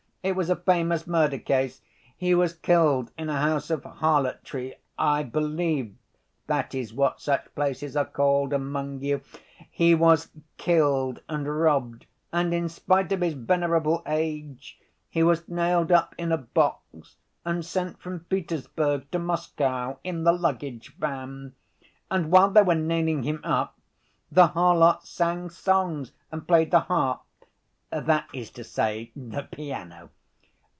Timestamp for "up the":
23.43-24.45